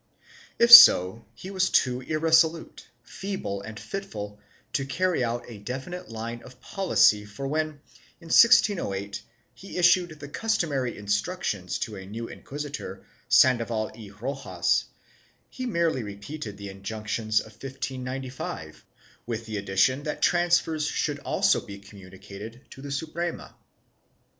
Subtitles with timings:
[0.57, 4.39] 2 If so, he was too irresolute, feeble, and fitful
[4.73, 7.65] to carry out a definite line of policy for when,
[8.19, 9.21] in 1608,
[9.53, 14.85] he issued the customary instructions to a new inquisitor, Sandoval y Rojas,
[15.51, 18.83] he merely repeated the injunctions of 1595,
[19.27, 23.55] with the addition that transfers should also be communicated to the Suprema.